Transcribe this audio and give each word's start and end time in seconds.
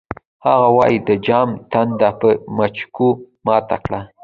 هغه 0.45 0.69
وایی 0.77 0.97
د 1.07 1.09
جام 1.27 1.49
تنده 1.71 2.09
په 2.19 2.29
مچکو 2.57 3.09
ماته 3.45 3.77
کړئ 3.85 4.01